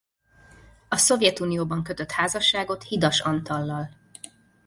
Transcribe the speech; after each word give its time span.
A 0.89 0.97
Szovjetunióban 0.97 1.83
kötött 1.83 2.11
házasságot 2.11 2.83
Hidas 2.83 3.19
Antallal. 3.19 3.89